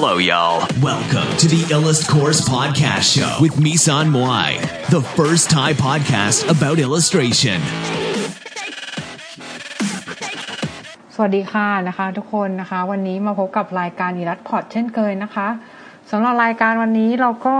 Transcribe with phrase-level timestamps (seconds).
[0.00, 0.66] Hello, y'all.
[0.80, 4.58] Welcome to the Illust Course Podcast Show with Misan Moai,
[4.88, 7.60] the first Thai podcast about illustration.
[11.14, 15.48] สวัสดีค่ะนะคะทุกคนนะคะ วันนี้มาพบกับรายการอีรัตพอดเช่นเคยนะคะ
[16.13, 17.57] สำหรับรายการวันนี้เราก็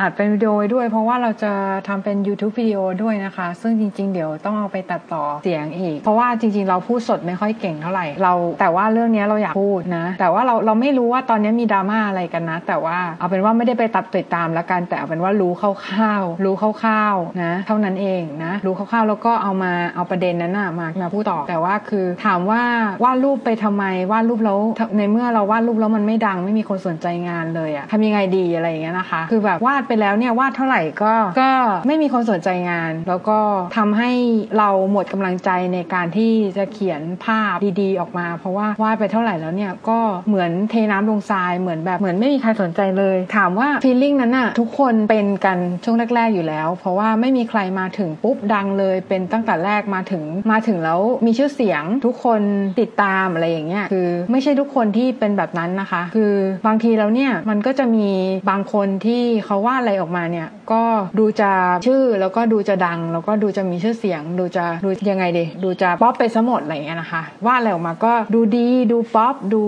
[0.00, 1.52] อาจเป็นวิดีโอด้วย เพราะว่าเราจะ
[1.88, 15.62] ทำเป็น YouTube วิดีโอด้วยนะคะ ซึ่งจริง ๆ เดี๋ยวต้องเอาไปตัดต่อเสียงอีก เพราะว่าจริง ๆ เราพูดสดไม่ค่อยเก่งเท่าไหร่เรา แต่ว่าเรื่องนี้เราอยากพูดนะ แต่ว่าเราเราไม่รู้ว่าตอนนี้มีดราม่าอะไรกันนะ แต่ว่าเอาเป็นว่าไม่ได้ไปตัดติดตามแล้วกัน แต่เอาเป็นว่ารู้ค
[15.94, 22.62] ร่าวๆรู้คร่าวๆนะ เท่านั้นเองนะรู้คร่าวๆแล้วก็เอามาเอาประเด็นนั้นนะมามาพูดต่อแต่ว่าคือถามว่า
[23.04, 24.58] วาดรูปไปทำไมวาดรูปแล้ว
[24.96, 31.50] ในเมื่อเราวาดรูปแล้วมันไม่ดังไม่มีคนสนใจงานเลยอะทำยังไงดีอะไรอย่างเงี้ยนะคะ คือแบบวาดไปแล้วเนี่ยวาดเท่าไหร่ก็ก็
[31.86, 33.38] ไม่มีคนสนใจงาน แล้วก็
[33.76, 34.10] ทำให้
[34.58, 39.98] เราหมดกำลังใจในการที่จะเขียนภาพดีๆ ออกมา เพราะว่าวาดไปเท่าไหร่แล้วเนี่ยก็
[40.28, 52.40] เหมือนเทน้ำลงทรายเหมือนแบบเหมือนไม่มีใครสนใจเลย ถามว่าฟีลลิ่งนั้นอะทุกคนเป็นกันช่วงแรก ๆอยู่แล้ว เพราะว่าไม่มีใครมาถึงปุ๊บดังเลยเป็นตั้งแต่แรกมาถึงมาถึงแล้วมีชื่อเสียงทุกคน
[52.80, 56.32] ติดตามอะไรอย่างเงี้ยคือ ไม่ใช่ทุกคนที่เป็นแบบนั้นนะคะ คือ
[56.66, 58.08] บางทีแล้วเนี่ยมันก็จะจะมี
[58.50, 60.82] บางคนที่เขาวาดอะไรออกมาเนี่ย ก็
[61.18, 61.50] ดูจะ
[61.86, 69.62] ชื่อแล้วก็ดูจะดัง แล้วก็ดูจะมีชื่อเสียง ดูจะดูยังไงดีดูจะป๊อปไปซะหมดอะไรเงี้ยนะคะวาดอะไรออกมาก็ดูดีดูป๊อปดู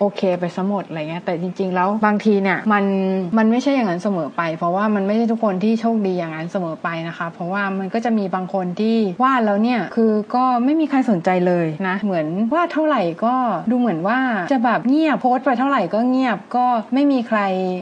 [0.00, 2.84] โอเคไปซะหมดอะไรเงี้ยแต่จริง ๆ แล้วบางทีเนี่ยมัน
[3.38, 13.34] มันไม่ใช่อย่างนั้นเสมอไป เพราะว่ามันไม่ใช่ทุกคนที่โชคดีอย่างนั้นเสมอไปนะคะ เพราะว่ามันก็จะมีบางคนที่วาดแล้วเนี่ยคือก็ไม่มีใครสนใจเลยนะเหมือนวาดเท่าไหร่ก็
[13.70, 14.18] ดูเหมือนว่า
[14.52, 17.40] จะแบบเงียบโพสต์ไปเท่าไหร่ก็เงียบก็ไม่มีใคร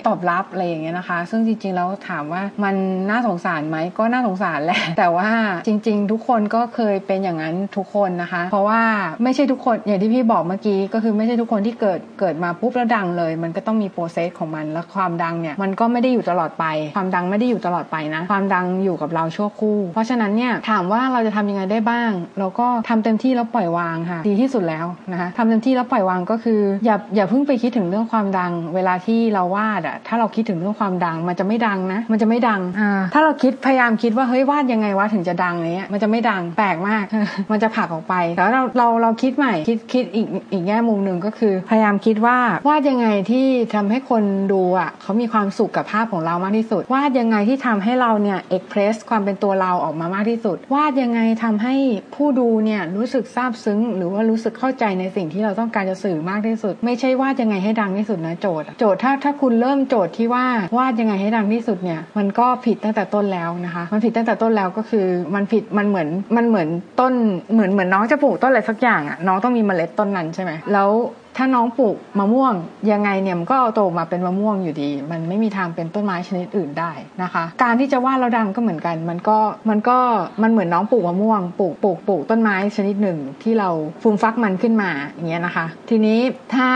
[0.09, 2.75] ตอบรับอะไรอย่างเงี้ยนะคะ ซึ่งจริงๆแล้วถามว่ามัน
[3.11, 5.29] น่าสงสารไหมก็น่าสงสารแหละ แต่ว่า
[5.67, 8.81] จริง ๆ ทุกคนก็เคยเป็นอย่างนั้นทุกคนนะคะ เพราะว่า
[9.23, 16.65] ไม่ใช่ทุกคนอย่างที่พี่บอกเมื่อกี้ก็คือไม่ใช่ทุกคนที่เกิดเกิดมาปุ๊บแล้วดังเลย มันก็ต้องมีโปรเซสของมันแล้วความดังเนี่ยมันก็ไม่ได้อยู่ตลอดไป
[16.97, 37.05] ความดังไม่ได้อยู่ตลอดไปนะ ความดังอยู่กับเราชั่วคู่ เพราะฉะนั้นเนี่ยถามว่าเราจะทำยังไงได้บ้าง เราก็ทำเต็มที่แล้วปล่อยวางค่ะ ดีที่สุดแล้วนะคะทำเต็มที่แล้วปล่อยวางก็คืออย่าอย่าเพิ่งไปคิดถึงเรื่องความดัง เวลาที่เราวาดอะถ้าเราคิดถึงเรื่องความดัง มันจะไม่ดังนะ มันจะไม่ดังอ่าถ้าเราคิดพยายามคิดว่าเฮ้ยวาดยังไงวะถึงจะดังเนี้ยมันจะไม่ดังแปลกมาก
[37.53, 51.75] มันจะผลักออกไปแต่เราเราเราคิดใหม่คิดคิดอีกอีกแง่มุมหนึ่งก็คือ พยายามคิดว่าวาดยังไงที่ทำให้คนดูอะเขามีความสุขกับภาพของเรามากที่สุดวาดยังไงที่ทำให้เราเนี่ยเอ็กเพรสความเป็นตัวเราออกมามากที่สุดวาดยังไงทำให้
[52.15, 60.47] ผู้ดูเนี่ยรู้สึกซาบซึ้ง หรือว่ารู้สึกเข้าใจในสิ่งที่เราต้องการจะสื่อมากที่สุด ไม่ใช่วาดยังไงให้ดังที่สุดนะโจทย์ โจทย์ถ้าถ้าคุณเริ่มโจทย์ที่ว่า
[60.79, 66.69] วาดยังไงให้ดังที่สุดเนี่ยมันก็ผิดตั้งแต่ต้นแล้วนะคะ มันผิดตั้งแต่ต้นแล้วก็คือมันผิดมันเหมือนมันเหมือน
[67.01, 67.13] ต้น
[67.53, 70.89] เหมือนเหมือนน้องจะปลูกต้นอะไรสักอย่างอะ่ะน้องต้องมีเมล็ดต้นนั้นใช่ไหมแล้ว
[71.37, 72.55] ถ้าน้องปลูกมะม่วง
[72.93, 79.39] ยังไงเนี่ยมันก็โตมาเป็นมะม่วงอยู่ดี มันไม่มีทางเป็นต้นไม้ชนิดอื่นได้นะคะ การที่จะวาดแล้วดังก็เหมือนกัน มันก็
[79.71, 79.99] มันก็
[80.43, 83.69] มันเหมือนน้องปลูกมะม่วงปลูกปลูกปลูกต้นไม้ชนิดหนึ่งที่เรา
[84.03, 86.21] ฟูมฟักมันขึ้นมาอย่างเงี้ยนะคะ ทีนี้
[86.55, 86.69] ถ้า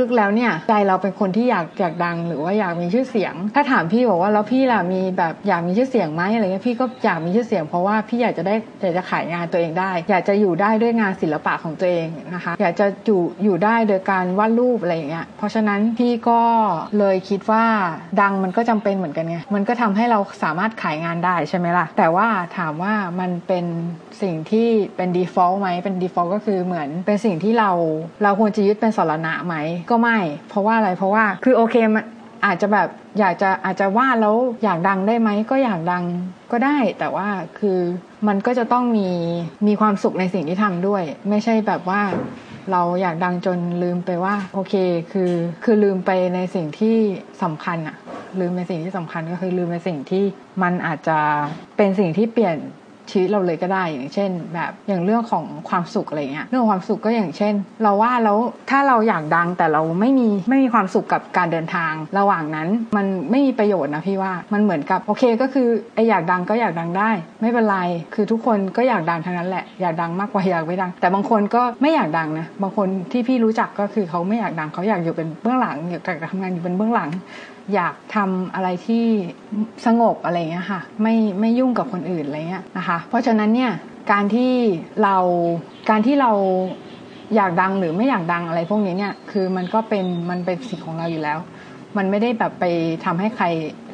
[0.00, 16.40] ลึกๆแล้วเนี่ยใจเราเป็นคนที่อยากอยากดัง หรือว่าอยากมีชื่อเสียง ถ้าถามพี่บอกว่าแล้วพี่ล่ะมีแบบอยากมีชื่อเสียงไหมอะไรเงี้ยพี่ก็อยากมีชื่อเสียงเพราะว่าพี่อยากจะได้อยากจะขายงานตัวเองได้ อยากจะอยู่ได้ด้วยงานศิลปะของตัวเองนะคะ อยากจะอยู่อยู่ได้โดยการวาดรูปอะไรอย่างเงี้ยเพราะฉะนั้นพี่ก็
[16.98, 17.64] เลยคิดว่า
[18.20, 23.64] ดังมันก็จำเป็นเหมือนกันไงมันก็ทำให้เราสามารถขายงานได้ใช่ไหมล่ะ แต่ว่าถามว่ามันเป็น
[24.22, 27.70] สิ่งที่เป็น default ไหมเป็น default ก็คือเหมือนเป็นสิ่งที่เรา
[28.22, 29.54] เราควรจะยึดเป็นสารณะไหม
[29.90, 32.04] ก็ไม่ เพราะว่าอะไรเพราะว่าคือโอเคมัน
[32.46, 32.88] อาจจะแบบ
[33.18, 36.04] อยากจะอาจจะวาดแล้วอยากดังได้ไหมก็อยากดัง
[36.52, 37.78] ก็ได้ แต่ว่าคือ
[38.28, 39.08] มันก็จะต้องมี
[39.66, 42.00] มีความสุขในสิ่งที่ทำด้วย ไม่ใช่แบบว่า
[42.72, 44.74] เราอยากดังจนลืมไปว่า โอเค
[45.12, 45.32] คือ
[45.64, 46.96] คือลืมไปในสิ่งที่
[47.42, 47.96] สำคัญอะ
[48.40, 50.24] ลืมในสิ่งที่สำคัญก็คือลืมในสิ่งที่
[50.62, 51.18] มันอาจจะ
[51.76, 52.56] เป็นสิ่งที่เปลี่ยน
[53.10, 58.38] ชีวิตเราเลยก็ได้ อย่างเช่น แบบอย่างเรื่องของความสุขอะไรเงี้ยเรื่องความสุขก็อย่างเช่น เราว่าแล้ว
[58.70, 67.10] ถ้าเราอยากดังแต่เราไม่มีไม่มีความสุขกับการเดินทาง ระหว่างนั้นมันไม่มีประโยชน์นะพี่ว่ามันเหมือนกับโอเคก็คือไออยากดังก็อยากดังได้
[67.40, 67.78] ไม่เป็นไร
[68.14, 76.02] คือทุกคนก็อยากดังทั้งนั้นแหละอยากดังมากกว่าอยากไม่ดัง แต่บางคนก็ไม่อยากดังนะบางคนที่พี่รู้จักก็คือเขาไม่อยากดังเขาอยากอยู่เป็นเบื้องหลังอยาก
[76.32, 77.10] ทำงานอยู่เป็นเบื้องหลัง
[77.74, 79.04] อยากทำอะไรที่
[79.86, 83.72] สงบอะไรเงี้ยค่ะ ไม่ไม่ยุ่งกับคนอื่นอะไรเงี้ยนะคะ เพราะฉะนั้นเนี่ย
[84.12, 84.52] การที่
[85.02, 85.16] เรา
[85.90, 86.32] การที่เรา
[87.36, 91.38] อยากดังหรือไม่อยากดังอะไรพวกนี้เนี่ยคือมันก็เป็นมันเป็นสิทธิ์ของเราอยู่แล้ว
[91.96, 92.64] มันไม่ได้แบบไป
[93.04, 93.46] ทำให้ใคร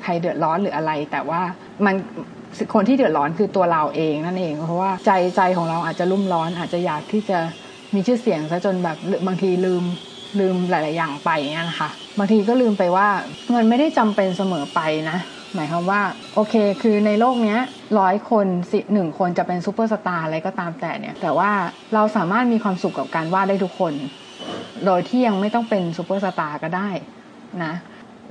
[0.03, 1.41] ใครเดือดร้อนหรืออะไร แต่ว่า
[1.85, 1.95] มัน
[2.75, 7.39] คนที่เดือดร้อนคือตัวเราเองนั่นเอง เพราะว่าใจใจของเราอาจจะรุ่มร้อนอาจจะอยากที่จะ
[7.95, 9.85] มีชื่อเสียงซะจนแบบบางทีลืม
[10.41, 11.89] ลืมหลาย ๆ อย่างไปเงี้ยนะคะ
[12.19, 13.09] บางทีก็ลืมไปว่า
[13.55, 15.19] มันไม่ได้จำเป็นเสมอไปนะ
[15.55, 16.01] หมายความว่า
[16.35, 17.59] โอเค คือในโลกนี้
[17.99, 21.51] ร้อยคนสิหนึ่งคนจะเป็นซูเปอร์สตาร์อะไรก็ตามแต่เนี่ย แต่ว่า
[21.95, 23.93] เราสามารถมีความสุขกับการวาดได้ทุกคน
[24.87, 26.89] โดยที่ยังไม่ต้องเป็นซูเปอร์สตาร์ก็ได้
[27.65, 27.75] นะ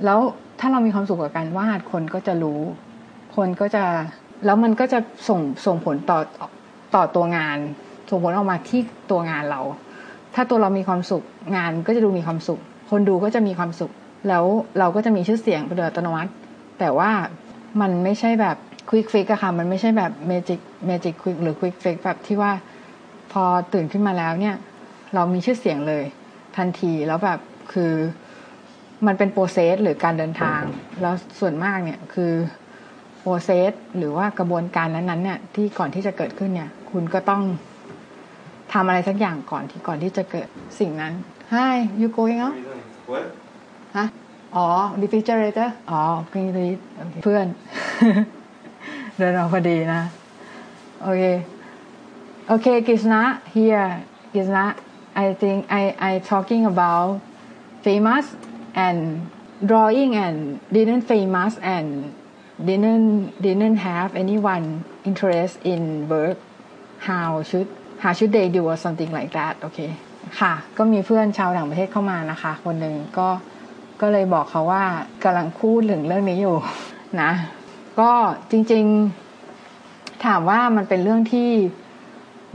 [0.04, 0.18] แล้ว
[0.60, 2.60] ถ้าเรามีความสุขกับการวาดคนก็จะรู้
[3.36, 3.84] คนก็จะ
[4.44, 4.98] แล้วมันก็จะ
[5.28, 6.18] ส่งส่งผลต่อ
[6.94, 7.58] ต่อตัวงาน
[8.10, 8.80] ส่งผลออกมาที่
[9.10, 9.60] ตัวงานเรา
[10.34, 11.22] ถ้าตัวเรามีความสุข
[11.56, 12.60] งานก็จะดูมีความสุข
[12.90, 13.92] คนดูก็จะมีความสุข
[14.28, 14.44] แล้ว
[14.78, 16.30] เราก็จะมีชื่อเสียงเป็นโดยอัตโนมัติ
[16.78, 17.10] แต่ว่า
[17.80, 18.56] มันไม่ใช่แบบ
[18.90, 22.52] quick fix อะค่ะ มันไม่ใช่แบบ magic magic quick หรือ quick fix แบบที่ว่า
[23.32, 24.56] พอตื่นขึ้นมาแล้วเนี่ย
[25.14, 26.04] เรามีชื่อเสียงเลย
[26.56, 27.38] ทันทีแล้วแบบ
[27.72, 27.92] คือ
[29.06, 30.60] มันเป็นโปรเซสหรือการเดินทาง
[31.00, 32.32] แล้วส่วนมากเนี่ยคือ
[33.20, 37.42] โปรเซสหรือว่ากระบวนการนั้นๆเนี่ยที่ก่อนที่จะเกิดขึ้นเนี่ย คุณก็ต้อง
[38.74, 40.48] ทำอะไรสักอย่างก่อนที่ก่อนที่จะเกิด
[40.78, 41.12] สิ่งนั้น
[41.54, 42.54] Hi you going out
[43.12, 43.24] What?
[43.96, 44.06] ฮะ
[44.56, 44.66] อ๋อ
[45.00, 46.00] refrigerator อ๋อ
[46.32, 46.72] green tea
[47.22, 47.46] เพื่อน
[49.18, 50.02] เดินออกพอดีนะ
[51.02, 51.22] โอเค
[52.48, 53.22] โอเคกิษณะ
[53.54, 53.90] here
[54.34, 54.64] กิษณะ
[55.24, 57.08] I think I I talking about
[57.86, 58.26] famous
[58.86, 58.98] and
[59.70, 60.36] drawing and
[60.74, 61.86] didn't famous and
[62.68, 63.08] didn't
[63.46, 64.66] didn't have anyone
[65.08, 65.82] interest in
[66.12, 66.38] work
[67.08, 67.70] how should
[68.02, 69.78] how should they do or something like that โอเค
[70.40, 73.28] ค่ะ ก็มีเพื่อนชาวต่างประเทศเข้ามานะคะ คนหนึ่งก็
[74.00, 74.84] ก็เลยบอกเขาว่า
[75.24, 76.56] กำลังพูดถึงเรื่องนี้อยู่
[77.22, 77.32] นะ
[78.00, 78.12] ก็
[78.50, 81.50] จริงๆ ถามว่ามันเป็นเรื่องที่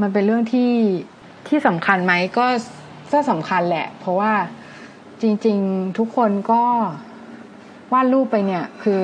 [0.02, 0.74] มันเป็นเรื่องที่
[1.48, 2.46] ที่สำคัญไหมก็
[3.12, 4.34] ก็สำคัญแหละ เพราะว่า
[5.22, 6.64] จริง ๆ ทุกคนก็
[7.94, 9.02] วาดรูปไปเนี่ย คือ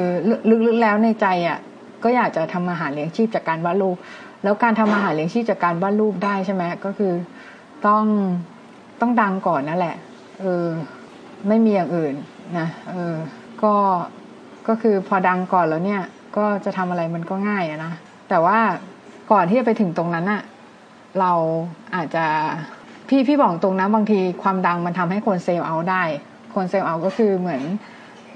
[0.66, 1.60] ลึกๆแล้วในใจอะ่ะ
[2.06, 3.98] ก็อยากจะทำอาหารเลี้ยงชีพจากการวาดรูป
[4.44, 7.14] แล้วการทำอาหารเลี้ยงชีพจากการวาดรูปได้ใช่ไหมก็คือ
[7.88, 8.06] ต้อง
[9.02, 9.96] ต้องดังก่อนนั่นแหละ
[10.42, 10.66] เออ
[11.48, 12.16] ไม่มีอย่างอื่น
[12.58, 13.16] นะเออ
[13.64, 13.74] ก็
[14.68, 16.02] ก็คือพอดังก่อนแล้วเนี่ย
[16.38, 17.94] ก็จะทำอะไรมันก็ง่ายนะ
[18.30, 18.60] แต่ว่า
[19.32, 20.42] ก่อนที่จะไปถึงตรงนั้นอะ
[21.20, 21.34] เรา
[21.96, 22.26] อาจจะ
[23.10, 26.04] พี่พี่บอกตรงนะบางทีความดังมันทำให้คนเซลเอาได้
[26.56, 27.62] คนเซลเอาก็คือเหมือน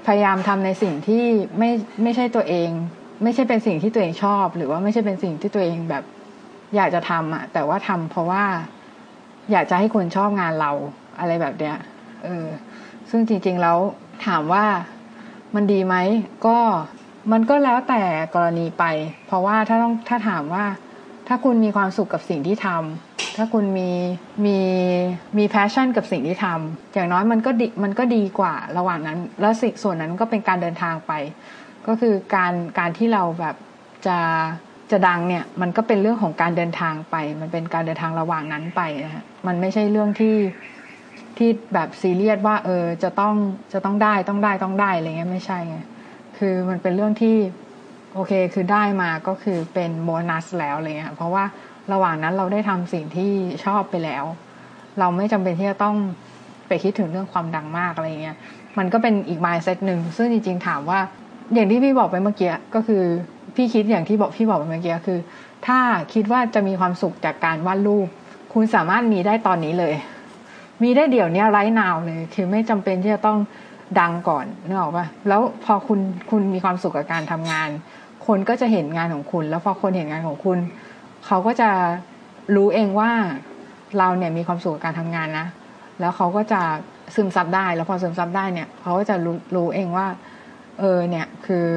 [0.06, 1.24] พยายามทำในสิ่งที่
[1.58, 1.70] ไม่
[2.02, 2.70] ไม่ใช่ตัวเอง
[3.22, 6.04] ไม่ใช่เป็นสิ่งที่ตัวเองชอบ หรือว่าไม่ใช่เป็นสิ่งที่ตัวเองแบบ
[6.76, 8.44] อยากจะทำอะแต่ว่าทำเพราะว่า
[9.52, 10.72] อยากจะให้คนชอบงานเรา
[11.18, 11.76] อะไรแบบเนี้ย
[12.24, 12.46] เออ
[13.10, 13.78] ซึ่งจริงๆแล้ว
[14.26, 14.64] ถามว่า
[15.54, 15.96] มันดีไหม
[16.46, 16.58] ก็
[17.32, 18.02] มันก็แล้วแต่
[18.34, 18.84] กรณีไป
[19.26, 20.64] เพราะว่าถ้าต้องถ้าถามว่า
[21.28, 23.90] ถ้าคุณมีความสุขกับสิ่งที่ทำถ้าคุณมี
[24.46, 24.58] มี
[25.38, 31.12] มีแพชชั่นกับสิ่งที่ทำอย่างน้อยมันก็ดีมันก็ดีกว่าระหว่างนั้น แล้วสิ่งส่วนนั้นก็เป็นการเดินทางไป
[31.86, 33.56] ก็คือการการที่เราแบบ
[34.06, 34.18] จะ
[34.90, 40.36] จะดังเนี่ยมันก็เป็นเรื่องของการเดินทางไป มันเป็นการเดินทางระหว่างนั้นไปนะฮะมันไม่ใช่เรื่องที่
[41.36, 43.34] ที่แบบซีเรียสว่า เออจะต้อง
[43.72, 45.78] จะต้องได้ต้องได้ต้องได้อะไรเงี้ยไม่ใช่ไง
[46.38, 47.36] คือมันเป็นเรื่องที่
[48.14, 51.44] โอเคคือได้มาก็คือเป็นโบนัสแล้วอะไรเงี้ยเพราะว่า
[51.92, 53.30] ระหว่างนั้นเราได้ทำสิ่งที่
[53.64, 54.24] ชอบไปแล้ว
[54.98, 55.96] เราไม่จำเป็นที่จะต้อง
[56.68, 58.36] ไปคิดถึงเรื่องความดังมากอะไรเงี้ย
[58.78, 61.00] มันก็เป็นอีก mindset หนึ่งซึ่งจริงๆถามว่า
[61.54, 63.02] อย่างที่พี่บอกไปเมื่อกี้ก็คือ
[63.56, 65.18] พี่คิดอย่างที่บอกพี่บอกไปเมื่อกี้คือ
[65.66, 65.78] ถ้า
[66.12, 68.08] คิดว่าจะมีความสุขจากการวาดรูป
[68.52, 69.94] คุณสามารถมีได้ตอนนี้เลย
[70.82, 73.38] มีได้เดี๋ยวนี้ไร้นาวเลย คือไม่จำเป็นที่จะต้อง
[74.00, 77.68] ดังก่อนนึกออกปะแล้วพอคุณคุณมีความสุขกับการทำงาน
[78.26, 80.58] คนก็จะเห็นงานของคุณ แล้วพอคนเห็นงานของคุณ
[81.26, 81.70] เขาก็จะ
[82.56, 83.10] รู้เองว่า
[83.98, 85.46] เราเนี่ยมีความสุขกับการทำงานนะ
[86.00, 86.60] แล้วเขาก็จะ
[87.14, 90.06] ซึมซับได้ แล้วพอซึมซับได้เนี่ย เขาก็จะรู้รู้เองว่า
[90.80, 91.68] เออเนี่ยคือ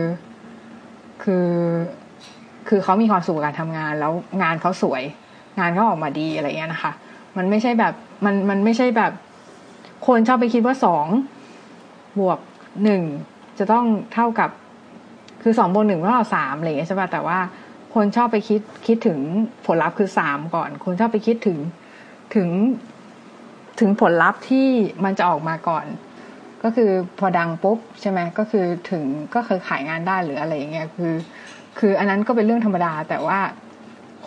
[1.24, 1.50] คือ
[2.68, 5.04] คือเขามีความสุขกับการทำงาน แล้วงานเขาสวย
[5.60, 6.92] งานเขาออกมาดีอะไรเงี้ยนะคะ
[7.38, 7.94] มันไม่ใช่แบบ
[8.26, 9.12] มันมันไม่ใช่แบบ
[10.08, 11.08] คนชอบไปคิดว่าสอง
[12.20, 12.40] บวก
[12.84, 13.02] หนึ่ง
[13.60, 14.50] จะต้องเท่ากับ
[15.44, 17.40] คือสองบวกหนึ่งเท่ากับสามอะไรเงี้ยใช่ป่ะแต่ว่า
[17.94, 19.20] คนชอบไปคิดคิดถึง
[19.66, 21.58] ผลลัพธ์คือสามก่อน คนชอบไปคิดถึง
[22.36, 22.50] ถึง
[23.80, 24.68] ถึงผลลัพธ์ที่
[25.04, 25.86] มันจะออกมาก่อน
[26.64, 26.90] ก็คือ
[27.20, 29.04] พอดังปุ๊บใช่ไหมก็คือถึง
[29.34, 31.14] ก็เคยขายงานได้หรืออะไรอย่างเงี้ยคือ
[31.80, 33.40] คืออันนั้นก็เป็นเรื่องธรรมดา แต่ว่า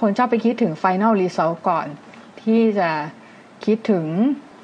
[0.00, 1.86] คนชอบไปคิดถึง final result ก่อน
[2.42, 2.90] ที่จะ
[3.64, 4.04] คิดถึง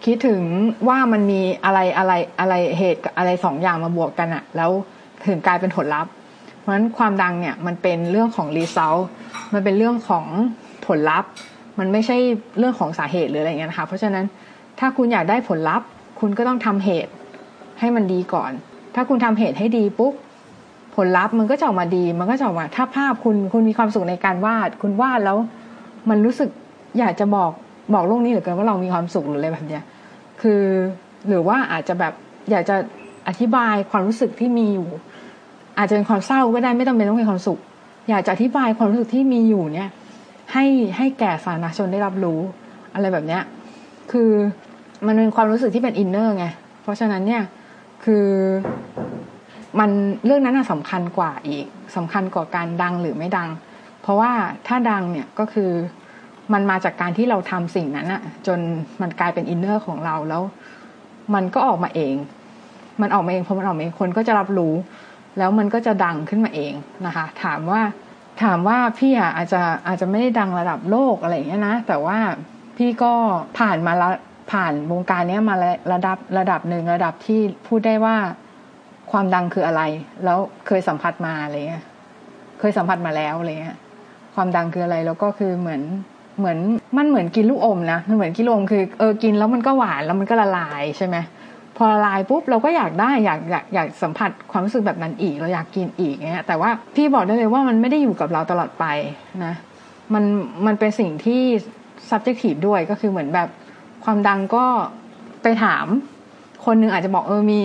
[0.04, 0.42] คิดถึง
[0.88, 4.70] ว่ามันมีอะไรอะไรอะไรเหตุอะไรสองอย่างมาบวกกันอะแล้ว
[5.26, 6.12] ถึงกลายเป็นผลลัพธ์
[6.58, 9.02] เพราะฉะนั้นความดังเนี่ยมันเป็นเรื่องของ result
[9.54, 10.26] มันเป็นเรื่องของ
[10.86, 11.30] ผลลัพธ์
[11.78, 12.16] มันไม่ใช่
[12.58, 14.24] เรื่องของสาเหตุหรืออะไรเงี้ยนะคะ เพราะฉะนั้น
[14.78, 15.86] ถ้าคุณอยากได้ผลลัพธ์
[16.20, 17.12] คุณก็ต้องทำเหตุ
[17.82, 18.52] ให้มันดีก่อน
[18.94, 20.12] ถ้าคุณทำเหตุให้ดีปุ๊บ
[20.96, 25.36] ผลลัพธ์มันก็จะออกมาดี มันก็จะออกมา ถ้าภาพคุณคุณมีความสุขในการวาด คุณวาดแล้ว
[26.08, 26.48] มันรู้สึก
[26.98, 27.50] อยากจะบอก
[27.94, 29.82] บอกโลกนี้เหลือเกินว่าเรามีความสุขหรืออะไรแบบเนี้ย
[30.40, 30.62] คือ
[31.28, 32.12] หรือว่าอาจจะแบบ
[32.50, 32.76] อยากจะ
[33.28, 34.88] อธิบายความรู้สึกที่มีอยู่
[35.78, 37.58] อาจจะเป็นความเศร้าก็ได้ไม่ต้องเป็นต้องเป็นความสุข
[38.08, 39.90] อยากจะอธิบายความรู้สึกที่มีอยู่เนี่ย
[40.52, 40.64] ให้
[40.96, 42.40] ให้แก่สาธารณชนได้รับรู้
[42.94, 43.42] อะไรแบบเนี้ย
[44.12, 44.30] คือ
[45.06, 46.46] มันเป็นความรู้สึกที่เป็น inner ไง
[46.82, 47.42] เพราะฉะนั้นเนี่ย
[48.04, 48.28] คือ
[49.78, 49.90] มัน
[50.24, 51.66] เรื่องนั้นสำคัญกว่าอีก
[51.96, 53.48] สำคัญกว่าการดังหรือไม่ดัง
[54.02, 54.32] เพราะว่า
[54.66, 55.70] ถ้าดังเนี่ยก็คือ
[56.52, 58.58] มันมาจากการที่เราทำสิ่งนั้นอะจน
[59.00, 60.42] มันกลายเป็น inner ของเราแล้ว
[61.34, 62.14] มันก็ออกมาเอง
[63.00, 64.74] มันออกมาเองพอมันออกมาเองคนก็จะรับรู้
[65.38, 66.72] แล้วมันก็จะดังขึ้นมาเอง
[67.06, 67.82] นะคะ ถามว่า
[68.42, 72.18] ถามว่าพี่อะอาจจะอาจจะไม่ได้ดังระดับโลกอะไรอย่างเงี้ยนะแต่ว่า
[72.76, 73.12] พี่ก็
[73.58, 74.08] ผ่านมาและ
[74.52, 75.54] ผ่านวงการนี้มา
[75.92, 78.16] ระดับระดับหนึ่งระดับที่พูดได้ว่า
[79.10, 79.82] ความดังคืออะไร
[80.24, 81.84] แล้วเคยสัมผัสมาอะไรเงี้ย
[82.60, 83.76] เคยสัมผัสมาแล้วอะไรเงี้ย
[84.34, 85.82] ความดังคืออะไรแล้วก็คือเหมือน
[86.38, 86.58] เหมือน
[86.96, 91.16] มันเหมือนกินลูกอมนะมันเหมือนกินลูกอมคือเออกินแล้วมันก็หวานแล้วมันก็ละลายใช่ไหม
[91.76, 98.84] พอละลายปุ๊บเราก็อยากได้อยากอยากอยากสัมผัสความรู้สึกแบบนั้นอีก เราอยากกินอีกเงี้ยแต่ว่าพี่บอกได้เลยว่ามันไม่ได้อยู่กับเราตลอดไป
[99.44, 99.54] นะ
[100.14, 100.24] มัน
[100.66, 101.42] มันเป็นสิ่งที่
[102.10, 103.48] subjective ด้วยก็คือเหมือนแบบ
[104.04, 104.64] ความดังก็
[105.42, 105.86] ไปถาม
[106.64, 107.60] คนหนึ่งอาจจะบอกเออมี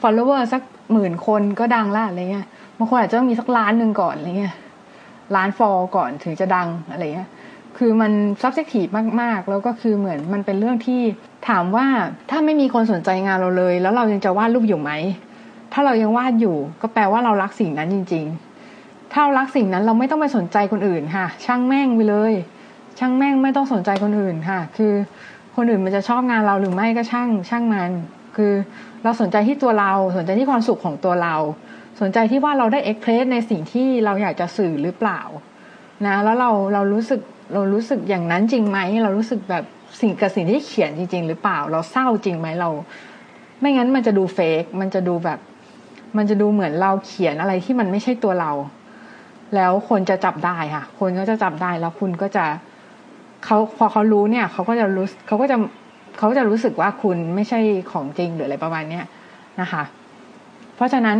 [0.00, 4.54] follower สักหมื่นคนก็ดังละอะไรเงี้ยบางคนอาจจะต้องมีสักล้านหนึ่งก่อนอะไรเงี้ย
[5.36, 7.28] ล้านฟอลก่อนถึงจะดังอะไรเงี้ย
[7.76, 11.00] คือมัน subjective มากๆ แล้วก็คือเหมือนมันเป็นเรื่องที่
[11.48, 11.86] ถามว่า
[12.30, 14.90] ถ้าไม่มีคนสนใจงานเราเลย แล้วเรายังจะวาดรูปอยู่ไหม
[15.72, 18.24] ถ้าเรายังวาดอยู่ ก็แปลว่าเรารักสิ่งนั้นจริง
[18.68, 22.32] ๆ ถ้าเรารักสิ่งนั้นเราไม่ต้องไปสนใจคนอื่นค่ะ ช่างแม่งไปเลย
[22.98, 24.94] ช่างแม่งไม่ต้องสนใจคนอื่นค่ะ คือ
[25.58, 27.90] คนอื่นมันจะชอบงานเราหรือไม่ก็ช่างช่างมัน
[28.36, 28.52] คือ
[29.04, 31.36] เราสนใจที่ตัวเราสนใจที่ความสุขของตัวเรา
[32.00, 35.20] สนใจที่ว่าเราได้เอ็กเพรสในสิ่งที่เราอยากจะสื่อหรือเปล่า
[36.06, 37.20] นะแล้วเราเรารู้สึก
[37.54, 39.64] เรารู้สึกอย่างนั้นจริงไหมเรารู้สึกแบบ
[40.00, 42.70] สิ่งกับสิ่งที่เขียนจริง ๆ หรือเปล่า เราเศร้าจริงไหมเรา
[43.60, 45.38] ไม่งั้นมันจะดูเฟกมันจะดูแบบ
[46.16, 48.52] มันจะดูเหมือนเราเขียนอะไรที่มันไม่ใช่ตัวเรา
[49.54, 52.44] แล้วคนจะจับได้ค่ะ คนก็จะจับได้แล้วคุณก็จะ
[53.44, 55.56] เขาพอเขารู้เนี่ยเขาก็จะรู้เขาก็จะ
[56.18, 57.60] เขาจะรู้สึกว่าคุณไม่ใช่
[57.92, 59.04] ของจริงหรืออะไรประมาณเนี้ย
[59.60, 59.82] นะคะ
[60.76, 61.18] เพราะฉะนั้น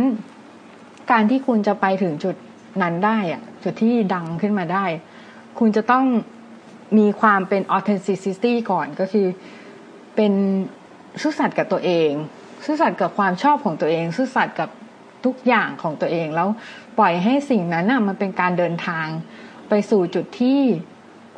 [1.11, 2.35] การที่คุณจะไปถึงจุด
[2.81, 4.85] นั้นได้อะจุดที่ดังขึ้นมาได้
[5.59, 6.05] คุณจะต้อง
[6.97, 9.27] มีความเป็น authenticity ก่อนก็คือ
[10.15, 10.33] เป็น
[11.21, 12.11] ซื่อสัตย์กับตัวเอง
[12.65, 14.69] ซื่อสัตย์กับความชอบของตัวเองซื่อสัตย์กับ
[15.25, 16.47] ทุกอย่างของตัวเองแล้ว
[16.97, 19.05] ปล่อยให้สิ่งนั้นน่ะมันเป็นการเดินทาง
[19.69, 20.61] ไปสู่จุดที่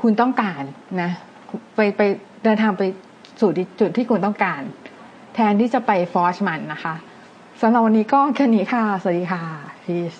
[0.01, 0.63] คุณต้องการ
[1.01, 1.11] นะ
[1.75, 2.01] ไปไป
[2.43, 2.83] เดินทางไป
[3.39, 4.61] สู่จุดที่คุณต้องการ
[5.35, 6.95] แทนที่จะไปฟอร์ชมันนะคะ
[7.61, 9.43] สำหรับวันนี้ก็แค่นี้ค่ะ สวัสดีค่ะ
[9.83, 10.13] พีช